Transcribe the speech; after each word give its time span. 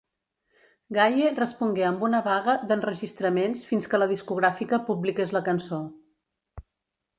Gaye 0.95 1.27
respongué 1.39 1.85
amb 1.89 2.05
una 2.07 2.21
vaga 2.29 2.55
d'enregistraments 2.71 3.63
fins 3.73 3.89
que 3.93 4.01
la 4.03 4.09
discogràfica 4.15 4.83
publiqués 4.91 5.37
la 5.39 5.45
cançó. 5.51 5.83